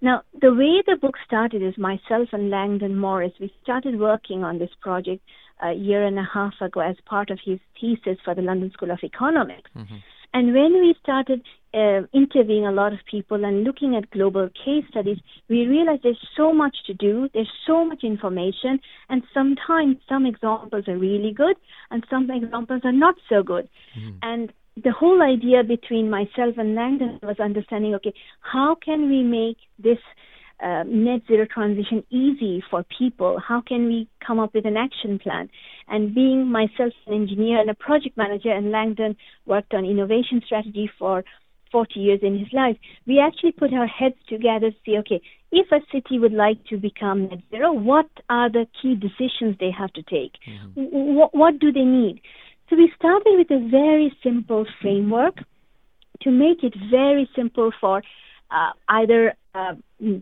Now, 0.01 0.24
the 0.41 0.53
way 0.53 0.84
the 0.86 0.96
book 0.96 1.15
started 1.25 1.63
is 1.63 1.77
myself 1.77 2.29
and 2.32 2.50
Langdon 2.50 2.98
Morris, 2.98 3.34
we 3.39 3.51
started 3.63 4.00
working 4.00 4.44
on 4.44 4.60
this 4.60 4.70
project 4.82 5.24
a 5.62 5.74
year 5.74 6.04
and 6.06 6.18
a 6.20 6.28
half 6.34 6.54
ago 6.62 6.82
as 6.82 6.96
part 7.06 7.30
of 7.30 7.40
his 7.44 7.60
thesis 7.80 8.18
for 8.24 8.36
the 8.36 8.42
London 8.42 8.72
School 8.72 8.92
of 8.92 9.00
Economics. 9.04 9.70
Mm-hmm. 9.76 9.96
And 10.34 10.54
when 10.54 10.74
we 10.74 10.94
started 11.02 11.42
uh, 11.74 12.02
interviewing 12.14 12.66
a 12.66 12.72
lot 12.72 12.94
of 12.94 13.00
people 13.10 13.44
and 13.44 13.64
looking 13.64 13.96
at 13.96 14.10
global 14.12 14.50
case 14.50 14.84
studies, 14.90 15.18
we 15.50 15.66
realized 15.66 16.04
there's 16.04 16.28
so 16.36 16.54
much 16.54 16.76
to 16.86 16.94
do, 16.94 17.30
there's 17.34 17.52
so 17.66 17.86
much 17.86 18.04
information, 18.04 18.80
and 19.10 19.24
sometimes 19.34 19.98
some 20.08 20.26
examples 20.26 20.88
are 20.88 20.98
really 20.98 21.34
good 21.34 21.56
and 21.92 22.06
some 22.10 22.30
examples 22.30 22.82
are 22.84 22.92
not 22.92 23.16
so 23.30 23.42
good. 23.42 23.70
Mm-hmm. 23.98 24.18
And 24.22 24.54
the 24.84 24.92
whole 24.92 25.22
idea 25.24 25.64
between 25.64 26.10
myself 26.10 26.56
and 26.58 26.76
Langdon 26.76 27.20
was 27.24 27.40
understanding 27.40 27.96
okay, 27.96 28.14
how 28.42 28.76
can 28.76 29.10
we 29.10 29.24
make 29.24 29.58
this 29.80 29.98
uh, 30.64 30.84
net 30.88 31.22
zero 31.28 31.46
transition 31.46 32.04
easy 32.10 32.64
for 32.70 32.84
people? 32.98 33.40
How 33.40 33.62
can 33.62 33.86
we 33.88 34.08
come 34.26 34.40
up 34.40 34.54
with 34.54 34.66
an 34.66 34.78
action 34.78 35.20
plan? 35.20 35.50
And 35.88 36.16
being 36.16 36.52
myself 36.52 36.94
an 37.06 37.14
engineer 37.14 37.60
and 37.60 37.70
a 37.70 37.76
project 37.76 38.18
manager, 38.18 38.52
and 38.52 38.72
Langdon 38.72 39.16
worked 39.46 39.74
on 39.74 39.86
innovation 39.86 40.42
strategy 40.46 40.90
for 40.98 41.24
40 41.72 42.00
years 42.00 42.20
in 42.24 42.40
his 42.40 42.48
life, 42.54 42.78
we 43.06 43.20
actually 43.20 43.52
put 43.52 43.74
our 43.74 43.88
heads 43.88 44.16
together 44.28 44.72
to 44.72 44.78
see, 44.86 44.98
okay, 44.98 45.22
if 45.52 45.72
a 45.72 45.80
city 45.92 46.20
would 46.20 46.34
like 46.34 46.64
to 46.66 46.78
become 46.78 47.28
net 47.28 47.40
zero, 47.50 47.72
what 47.72 48.10
are 48.30 48.50
the 48.50 48.66
key 48.82 48.96
decisions 48.96 49.58
they 49.60 49.72
have 49.72 49.92
to 49.94 50.02
take? 50.04 50.34
Mm-hmm. 50.48 50.84
W- 50.84 51.30
what 51.32 51.60
do 51.60 51.72
they 51.72 51.86
need? 51.86 52.22
So 52.70 52.76
we 52.76 52.92
started 52.98 53.36
with 53.38 53.52
a 53.52 53.70
very 53.70 54.16
simple 54.24 54.66
framework 54.82 55.36
to 56.22 56.32
make 56.32 56.64
it 56.64 56.74
very 56.92 57.30
simple 57.36 57.72
for 57.80 58.02
uh, 58.52 58.72
either 58.90 59.34
uh, 59.58 59.74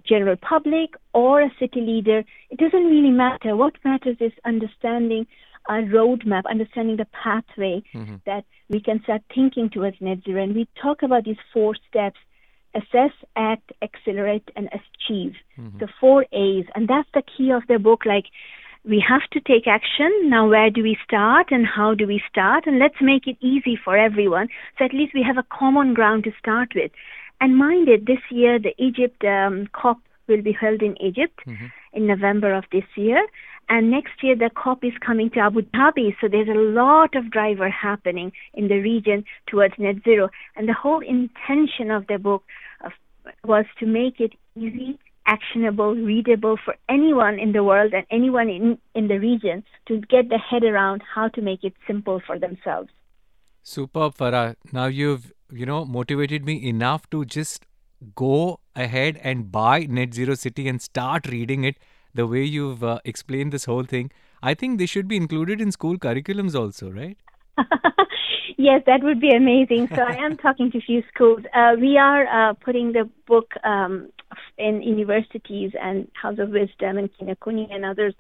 general 0.08 0.38
public 0.38 0.90
or 1.14 1.42
a 1.42 1.52
city 1.60 1.82
leader. 1.82 2.24
It 2.50 2.60
doesn't 2.60 2.86
really 2.96 3.12
matter. 3.12 3.56
What 3.56 3.74
matters 3.84 4.18
is 4.20 4.32
understanding 4.46 5.28
a 5.68 5.74
roadmap, 5.96 6.44
understanding 6.50 6.98
the 6.98 7.08
pathway 7.24 7.84
mm-hmm. 7.94 8.16
that 8.26 8.46
we 8.70 8.80
can 8.80 9.02
start 9.04 9.22
thinking 9.34 9.70
towards 9.70 9.98
net 10.00 10.20
zero. 10.26 10.44
And 10.44 10.56
we 10.56 10.68
talk 10.82 11.04
about 11.04 11.26
these 11.26 11.44
four 11.54 11.76
steps 11.90 12.20
assess, 12.76 13.12
act, 13.36 13.72
accelerate, 13.82 14.50
and 14.56 14.68
achieve. 14.68 15.34
Mm-hmm. 15.58 15.78
The 15.80 15.88
four 16.00 16.26
A's. 16.32 16.66
And 16.76 16.88
that's 16.88 17.08
the 17.14 17.24
key 17.24 17.52
of 17.52 17.64
the 17.68 17.80
book. 17.80 18.06
Like, 18.06 18.26
we 18.84 19.04
have 19.08 19.22
to 19.32 19.40
take 19.40 19.66
action. 19.66 20.12
Now, 20.26 20.48
where 20.48 20.70
do 20.70 20.84
we 20.84 20.98
start 21.04 21.48
and 21.52 21.66
how 21.66 21.96
do 21.96 22.06
we 22.06 22.22
start? 22.30 22.68
And 22.68 22.78
let's 22.78 23.02
make 23.02 23.28
it 23.28 23.38
easy 23.42 23.80
for 23.84 23.98
everyone. 23.98 24.50
So 24.78 24.86
at 24.86 24.94
least 24.94 25.14
we 25.14 25.24
have 25.24 25.38
a 25.38 25.48
common 25.58 25.94
ground 25.94 26.26
to 26.26 26.32
start 26.38 26.74
with. 26.76 26.92
And 27.46 27.58
mind 27.58 27.88
it, 27.88 28.08
this 28.08 28.24
year 28.32 28.58
the 28.58 28.74
Egypt 28.84 29.24
um, 29.24 29.68
COP 29.72 30.00
will 30.28 30.42
be 30.42 30.52
held 30.52 30.82
in 30.82 31.00
Egypt 31.00 31.40
mm-hmm. 31.46 31.68
in 31.94 32.08
November 32.08 32.52
of 32.56 32.64
this 32.72 32.86
year. 32.96 33.24
And 33.70 33.92
next 33.92 34.24
year 34.24 34.36
the 34.36 34.50
COP 34.50 34.84
is 34.84 34.94
coming 35.06 35.30
to 35.30 35.42
Abu 35.42 35.62
Dhabi. 35.62 36.16
So 36.20 36.28
there's 36.28 36.48
a 36.48 36.60
lot 36.82 37.14
of 37.14 37.30
driver 37.30 37.70
happening 37.70 38.32
in 38.56 38.68
the 38.68 38.80
region 38.80 39.26
towards 39.46 39.76
net 39.78 39.98
zero. 40.04 40.32
And 40.56 40.68
the 40.68 40.74
whole 40.74 41.02
intention 41.02 41.92
of 41.92 42.08
the 42.08 42.18
book 42.18 42.42
of, 42.84 42.94
was 43.44 43.66
to 43.78 43.86
make 43.86 44.20
it 44.20 44.34
easy 44.56 44.98
actionable, 45.28 45.94
readable 45.94 46.58
for 46.66 46.76
anyone 46.90 47.38
in 47.38 47.52
the 47.52 47.64
world 47.64 47.94
and 47.94 48.08
anyone 48.10 48.50
in, 48.50 48.80
in 48.96 49.08
the 49.08 49.20
region 49.20 49.64
to 49.88 50.02
get 50.10 50.30
their 50.30 50.40
head 50.40 50.64
around 50.64 51.04
how 51.14 51.28
to 51.28 51.44
make 51.44 51.64
it 51.64 51.74
simple 51.86 52.20
for 52.26 52.40
themselves. 52.40 52.90
Superb, 53.62 54.16
Farah. 54.16 54.56
Now 54.72 54.86
you've, 54.86 55.32
you 55.52 55.66
know, 55.66 55.86
motivated 55.86 56.46
me 56.46 56.68
enough 56.68 57.10
to 57.12 57.26
just 57.26 57.66
go 58.16 58.60
ahead 58.76 59.20
and 59.24 59.52
buy 59.52 59.80
Net 59.82 60.14
Zero 60.14 60.36
City 60.36 60.68
and 60.68 60.82
start 60.82 61.28
reading 61.28 61.64
it 61.64 61.78
the 62.14 62.28
way 62.28 62.44
you've 62.44 62.84
uh, 62.84 63.00
explained 63.06 63.52
this 63.52 63.66
whole 63.66 63.84
thing. 63.84 64.12
I 64.42 64.54
think 64.54 64.80
they 64.80 64.86
should 64.86 65.08
be 65.08 65.18
included 65.18 65.62
in 65.62 65.72
school 65.72 65.98
curriculums 65.98 66.56
also, 66.56 66.90
right? 66.92 67.18
yes, 68.58 68.82
that 68.86 69.04
would 69.04 69.20
be 69.20 69.32
amazing. 69.32 69.88
So 69.88 70.02
I 70.02 70.16
am 70.16 70.38
talking 70.38 70.72
to 70.72 70.78
a 70.78 70.82
few 70.82 71.04
schools. 71.14 71.44
Uh, 71.54 71.76
we 71.80 71.98
are 71.98 72.28
uh, 72.28 72.54
putting 72.54 72.94
the 72.94 73.10
book 73.28 73.52
um, 73.64 74.10
in 74.58 74.82
universities 74.82 75.72
and 75.82 76.08
House 76.22 76.40
of 76.40 76.50
Wisdom 76.50 76.98
and 76.98 77.10
Kinokuni 77.14 77.74
and 77.74 77.86
others. 77.86 78.14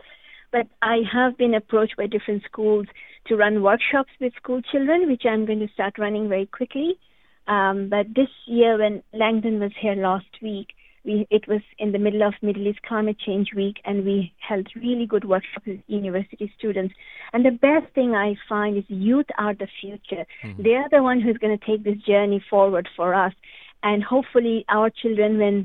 But 0.52 0.68
I 0.82 1.00
have 1.12 1.38
been 1.38 1.54
approached 1.54 1.98
by 1.98 2.08
different 2.08 2.44
schools 2.44 2.88
to 3.28 3.36
run 3.36 3.62
workshops 3.62 4.12
with 4.22 4.34
school 4.36 4.62
children, 4.62 5.10
which 5.10 5.24
I'm 5.30 5.46
going 5.46 5.60
to 5.60 5.68
start 5.74 5.98
running 5.98 6.30
very 6.30 6.46
quickly. 6.46 6.98
Um, 7.48 7.90
but 7.90 8.08
this 8.16 8.30
year, 8.46 8.78
when 8.78 9.04
Langdon 9.14 9.60
was 9.60 9.72
here 9.80 9.96
last 9.96 10.34
week, 10.42 10.70
We, 11.06 11.28
it 11.30 11.46
was 11.48 11.62
in 11.78 11.92
the 11.92 12.00
middle 12.06 12.24
of 12.28 12.34
Middle 12.42 12.68
East 12.68 12.82
Climate 12.90 13.20
Change 13.26 13.50
Week, 13.54 13.78
and 13.86 13.98
we 14.10 14.34
held 14.50 14.66
really 14.86 15.06
good 15.06 15.26
workshops 15.34 15.68
with 15.68 15.82
university 16.02 16.48
students. 16.58 16.94
And 17.32 17.46
the 17.46 17.58
best 17.70 17.88
thing 17.94 18.16
I 18.16 18.30
find 18.50 18.72
is 18.76 18.86
youth 18.90 19.30
are 19.38 19.54
the 19.54 19.70
future. 19.80 20.26
Mm-hmm. 20.26 20.64
They 20.64 20.76
are 20.82 20.90
the 20.90 21.04
one 21.10 21.20
who's 21.22 21.38
going 21.44 21.56
to 21.58 21.66
take 21.70 21.84
this 21.84 22.02
journey 22.12 22.42
forward 22.50 22.88
for 22.98 23.10
us. 23.26 23.36
And 23.84 24.04
hopefully, 24.14 24.66
our 24.68 24.90
children, 25.02 25.32
when 25.44 25.58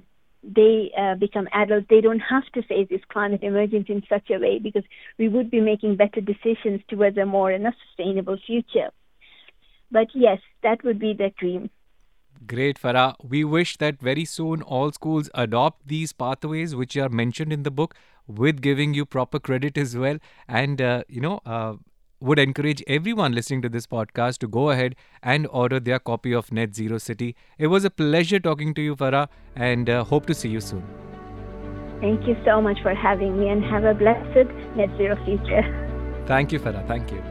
they 0.42 0.92
uh, 1.02 1.14
become 1.26 1.48
adults, 1.62 1.88
they 1.88 2.02
don't 2.06 2.24
have 2.34 2.46
to 2.54 2.60
face 2.70 2.88
this 2.90 3.04
climate 3.14 3.42
emergency 3.42 3.92
in 3.94 4.02
such 4.14 4.28
a 4.30 4.38
way 4.44 4.54
because 4.66 4.86
we 5.20 5.26
would 5.34 5.50
be 5.50 5.60
making 5.72 5.96
better 5.96 6.20
decisions 6.20 6.80
towards 6.90 7.16
a 7.16 7.24
more 7.24 7.50
and 7.56 7.66
a 7.66 7.72
sustainable 7.82 8.38
future. 8.48 8.90
But 9.90 10.08
yes, 10.14 10.38
that 10.62 10.84
would 10.84 10.98
be 10.98 11.14
the 11.14 11.32
dream. 11.38 11.70
Great, 12.46 12.80
Farah. 12.80 13.14
We 13.22 13.44
wish 13.44 13.76
that 13.78 14.00
very 14.00 14.24
soon 14.24 14.62
all 14.62 14.92
schools 14.92 15.28
adopt 15.34 15.86
these 15.86 16.12
pathways 16.12 16.74
which 16.74 16.96
are 16.96 17.08
mentioned 17.08 17.52
in 17.52 17.64
the 17.64 17.70
book 17.70 17.94
with 18.26 18.62
giving 18.62 18.94
you 18.94 19.04
proper 19.04 19.38
credit 19.38 19.76
as 19.76 19.96
well. 19.96 20.18
And, 20.48 20.80
uh, 20.80 21.02
you 21.08 21.20
know, 21.20 21.40
uh, 21.44 21.74
would 22.20 22.38
encourage 22.38 22.82
everyone 22.86 23.32
listening 23.32 23.62
to 23.62 23.68
this 23.68 23.86
podcast 23.86 24.38
to 24.38 24.48
go 24.48 24.70
ahead 24.70 24.94
and 25.22 25.46
order 25.50 25.80
their 25.80 25.98
copy 25.98 26.34
of 26.34 26.52
Net 26.52 26.74
Zero 26.74 26.98
City. 26.98 27.34
It 27.58 27.68
was 27.68 27.84
a 27.84 27.90
pleasure 27.90 28.38
talking 28.38 28.74
to 28.74 28.82
you, 28.82 28.96
Farah, 28.96 29.28
and 29.56 29.88
uh, 29.88 30.04
hope 30.04 30.26
to 30.26 30.34
see 30.34 30.48
you 30.48 30.60
soon. 30.60 30.84
Thank 32.00 32.26
you 32.26 32.36
so 32.44 32.60
much 32.62 32.78
for 32.82 32.94
having 32.94 33.38
me 33.38 33.48
and 33.48 33.64
have 33.64 33.84
a 33.84 33.94
blessed 33.94 34.48
Net 34.76 34.90
Zero 34.96 35.22
future. 35.24 36.24
Thank 36.26 36.52
you, 36.52 36.60
Farah. 36.60 36.86
Thank 36.86 37.10
you. 37.10 37.22